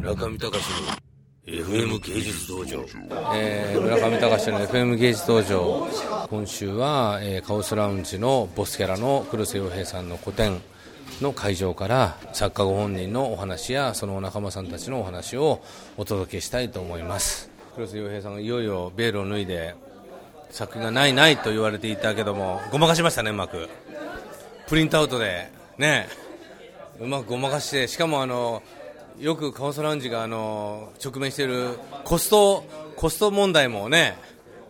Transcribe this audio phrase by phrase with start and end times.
[0.00, 2.86] 村上隆の FM 芸術道場、
[3.34, 5.88] えー、村上隆の FM 芸術道場。
[6.30, 10.62] 今週は、えー、カオスラウンジのボスキャラの黒瀬洋平さんの個展
[11.20, 15.60] の会場から作家ご本人のお話やそのお仲間さんたちのお話を
[15.98, 17.50] お届けしたいと思います。
[17.74, 19.74] 黒瀬洋平さんがいよいよベールを脱いで
[20.50, 23.68] 作品がないないと言われていたけどもごまかしましたねうまく。
[24.66, 26.08] プリントアウトでね。
[26.98, 28.62] うまくごまかしてしかもあの
[29.20, 32.64] よくカオスラウンジがあの直面しているコスト
[32.96, 34.16] コスト問題もね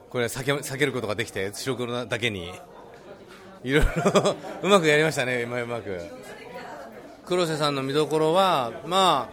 [0.08, 2.52] これ避け避けることができて白黒だけに。
[3.62, 6.00] いろいろうまくやりましたね今うまく。
[7.26, 9.30] 黒瀬さんの見どころはま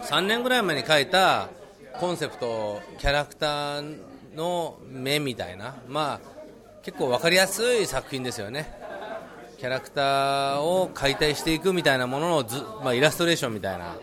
[0.00, 1.48] あ3年ぐらい前に書いた
[1.98, 3.98] コンセプトキャラクター
[4.36, 5.74] の目みたいな。
[5.88, 6.38] まあ
[6.82, 8.72] 結構分かりやすい作品ですよね。
[9.58, 13.96] キャラクターを解体していくみたいなもののず、まあ、イラストレーションみたいな。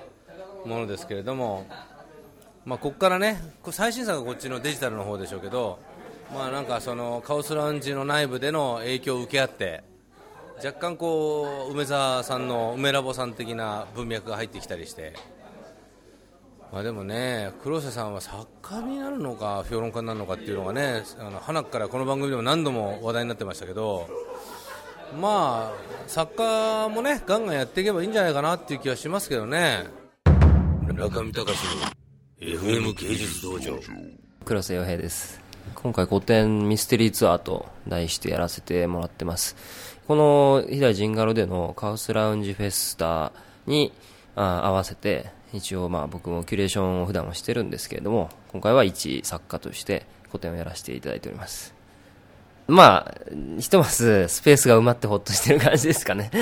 [0.66, 1.66] ものですけれども、
[2.66, 3.40] まあ、ここからね
[3.72, 5.80] 最新作はこっちのデジタルの方でしょうけど、
[6.34, 9.84] まあ、なんかそのカオスラウンジの内部での影響を受け合って
[10.58, 15.14] 若干こう梅沢さんの梅ラボさん的な文脈が入ってきたりして、
[16.72, 24.10] まあ、でもね黒瀬さんは作家になるのか評論家になるのかっていうのがねあの花からこの番組でも何度も話題になってましたけど
[25.20, 25.74] まあ
[26.08, 30.05] 作家もねガンガンやっていけばいいんじゃないかなっていう気はしますけどね。
[30.88, 31.46] 村上隆の
[32.40, 33.80] FM 芸術道場。
[34.46, 35.42] 黒瀬洋平です。
[35.74, 39.56] 今回古典ミステリーツアーと題してやらせてもらってます。
[40.08, 43.32] この飛騨ジンガロでのカオスラウンジフェスタ
[43.66, 43.92] に
[44.36, 51.74] あ合わせて一応まあ僕もキュレーションを普段はしてるんですけれども今回は一作家として古典をやらせていただいております。
[52.68, 53.16] まあ、
[53.60, 56.32] ひとまずスペースが埋まってほっとしてる感じですかね。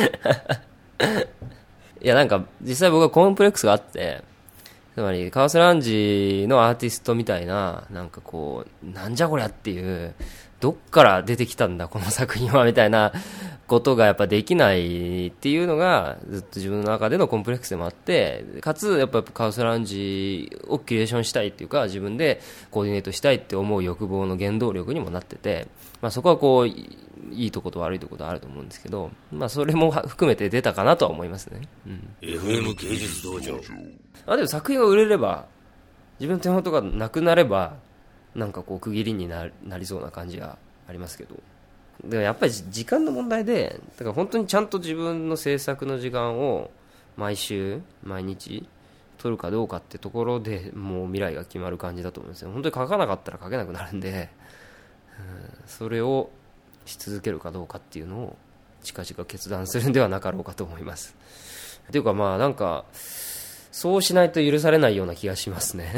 [2.01, 4.23] いや、なんか、実際僕はコンプレックスがあって、
[4.95, 10.13] つまり、カオスランジのアーティストみたいな、なんかこう、なんじゃこりゃっていう、
[10.59, 13.11] どっから出てきたんだ、この作品は、みたいな
[13.65, 22.39] ことがやっぱできないっていうのが、ずっと自分の中でのコンプレックスでもあって、かつ、やっぱカオスラウンジをキュレーションしたいっていうか、自分で
[22.69, 25.67] コーディネートしたいって思う欲望の原動力にもなってて、
[26.01, 31.61] まあそこはこう、いいとこと悪いとことあると思うんですけど、まあそれも含めて出たかなとは思いますね。
[31.87, 33.59] うん、FM 芸術道場。
[34.27, 35.45] あ、でも作品が売れれば、
[36.19, 37.75] 自分の手元がなくなれば、
[38.35, 40.57] なんかこう区切りになりそうな感じが
[40.87, 41.35] ありますけど。
[42.03, 46.71] でもやっぱり時間の問題でだから本当にちゃんと自分の制作の時間を
[47.15, 48.67] 毎週毎日
[49.19, 52.51] 取るかどうかってところでもう未来が決まる感じだと思うんですよ。
[52.51, 54.29] 本当に書かなかったら書けなくなるんで、
[55.67, 56.29] それを
[56.85, 58.35] し続けるかどうかっていうのを
[58.81, 61.15] 近々決断するんではなかろうかと思います。
[61.87, 62.85] っていうかまあなんか
[63.73, 65.91] そうしないと許されないような気がしますね。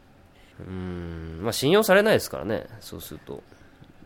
[0.60, 1.38] うん。
[1.40, 2.66] まあ信用されないですからね。
[2.80, 3.42] そうすると。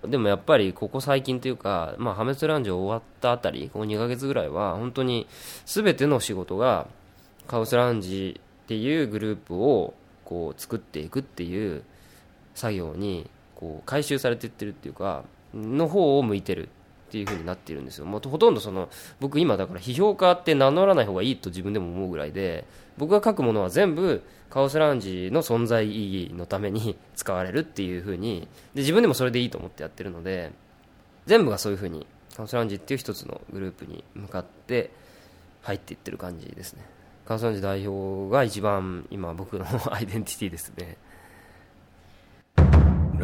[0.07, 5.27] でもやっぱりここ最近というか、まあ、破滅ランジ終わったあたりこの2ヶ月ぐらいは本当に
[5.67, 6.87] 全ての仕事が
[7.49, 9.93] カオスラウンジっていうグループを
[10.25, 11.83] こう作っていくっていう
[12.55, 16.71] 作業にこう回収されていってるっていうかの方を向いてる
[17.11, 18.07] っていう風になっているんですよ。
[18.07, 18.89] もうほとんどその
[19.19, 22.65] 僕今だから批評家って名乗らない方がいいと自分でも思うぐらいで
[22.99, 30.53] 僕が書くものは全部カオスラウンジの存在意義のために 使われるっていう風にで自分でもそれでいいと思ってやってるので
[31.27, 32.07] 全部がそういう風に
[32.37, 34.91] カオスラウンジっていう一つのグループに向かって
[35.63, 36.85] 入っていってる感じですね。
[37.27, 40.97] カオスラウンジ代表が一番今僕のアイデンティティですね。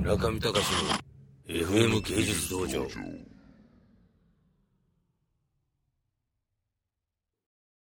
[0.01, 1.07] 中見隆の
[1.49, 2.87] FM 芸術道場。